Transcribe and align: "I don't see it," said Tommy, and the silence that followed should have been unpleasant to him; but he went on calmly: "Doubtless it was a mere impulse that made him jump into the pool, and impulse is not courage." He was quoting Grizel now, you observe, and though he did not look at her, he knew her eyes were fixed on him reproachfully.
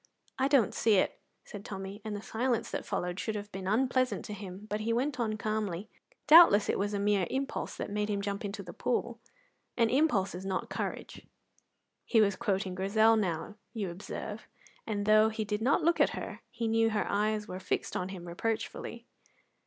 "I 0.39 0.47
don't 0.47 0.73
see 0.73 0.95
it," 0.95 1.19
said 1.45 1.63
Tommy, 1.63 2.01
and 2.03 2.15
the 2.15 2.23
silence 2.23 2.71
that 2.71 2.87
followed 2.87 3.19
should 3.19 3.35
have 3.35 3.51
been 3.51 3.67
unpleasant 3.67 4.25
to 4.25 4.33
him; 4.33 4.65
but 4.67 4.79
he 4.79 4.91
went 4.91 5.19
on 5.19 5.37
calmly: 5.37 5.91
"Doubtless 6.25 6.69
it 6.69 6.79
was 6.79 6.95
a 6.95 6.99
mere 6.99 7.27
impulse 7.29 7.77
that 7.77 7.91
made 7.91 8.09
him 8.09 8.19
jump 8.19 8.43
into 8.43 8.63
the 8.63 8.73
pool, 8.73 9.19
and 9.77 9.91
impulse 9.91 10.33
is 10.33 10.43
not 10.43 10.71
courage." 10.71 11.27
He 12.03 12.19
was 12.19 12.35
quoting 12.35 12.73
Grizel 12.73 13.15
now, 13.15 13.57
you 13.75 13.91
observe, 13.91 14.47
and 14.87 15.05
though 15.05 15.29
he 15.29 15.45
did 15.45 15.61
not 15.61 15.83
look 15.83 16.01
at 16.01 16.17
her, 16.17 16.39
he 16.49 16.67
knew 16.67 16.89
her 16.89 17.05
eyes 17.07 17.47
were 17.47 17.59
fixed 17.59 17.95
on 17.95 18.09
him 18.09 18.27
reproachfully. 18.27 19.05